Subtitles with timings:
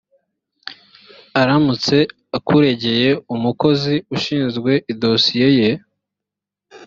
[1.41, 1.97] aramutse
[2.37, 5.69] akuregeye umukozi ushinzwe idosiye ye